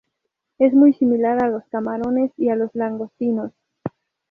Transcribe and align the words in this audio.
Es 0.57 0.73
muy 0.73 0.93
similar 0.95 1.43
a 1.43 1.47
los 1.49 1.63
camarones 1.67 2.31
y 2.35 2.49
a 2.49 2.55
los 2.55 2.73
langostinos. 2.73 3.51